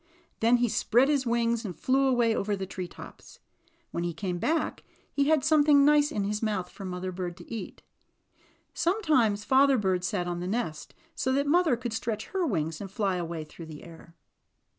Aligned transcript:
Then 0.39 0.57
he 0.57 0.67
spread 0.67 1.09
his 1.09 1.27
wings 1.27 1.63
and 1.63 1.75
flew 1.75 2.07
away 2.07 2.35
over 2.35 2.57
;fche 2.57 2.67
tree 2.71 2.87
tops. 2.87 3.37
When 3.91 4.03
he 4.03 4.15
came 4.15 4.39
back 4.39 4.83
he 5.13 5.25
had 5.27 5.43
something 5.43 5.85
nice 5.85 6.11
in 6.11 6.23
his 6.23 6.41
mouth 6.41 6.71
for 6.71 6.83
Mother 6.85 7.11
Bird 7.11 7.37
to 7.37 7.53
eat. 7.53 7.83
Sometimes 8.73 9.45
Father 9.45 9.77
Bird 9.77 10.03
sat 10.03 10.25
in 10.27 10.39
the 10.39 10.47
nest 10.47 10.95
so 11.13 11.31
that 11.33 11.45
Mother 11.45 11.77
could 11.77 11.93
stretch 11.93 12.25
her 12.29 12.47
wings 12.47 12.81
and 12.81 12.89
fly 12.89 13.17
away 13.17 13.43
through 13.43 13.67
the 13.67 13.83
air. 13.83 14.15